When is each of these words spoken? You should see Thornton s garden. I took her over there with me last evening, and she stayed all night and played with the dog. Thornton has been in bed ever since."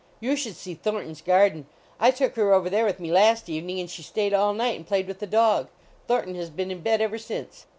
You 0.19 0.35
should 0.35 0.55
see 0.55 0.73
Thornton 0.73 1.11
s 1.11 1.21
garden. 1.21 1.67
I 1.99 2.09
took 2.09 2.33
her 2.35 2.55
over 2.55 2.71
there 2.71 2.85
with 2.85 2.99
me 2.99 3.11
last 3.11 3.47
evening, 3.49 3.79
and 3.79 3.87
she 3.87 4.01
stayed 4.01 4.33
all 4.33 4.51
night 4.55 4.75
and 4.75 4.87
played 4.87 5.05
with 5.07 5.19
the 5.19 5.27
dog. 5.27 5.67
Thornton 6.07 6.33
has 6.33 6.49
been 6.49 6.71
in 6.71 6.81
bed 6.81 7.01
ever 7.01 7.19
since." 7.19 7.67